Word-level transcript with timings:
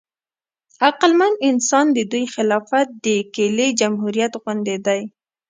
عقلمن 0.87 1.33
انسان 1.49 1.85
د 1.93 1.99
دوی 2.11 2.25
خلاف 2.33 2.69
د 3.05 3.07
کیلې 3.35 3.67
جمهوریت 3.79 4.33
غوندې 4.41 4.77
دی. 4.87 5.01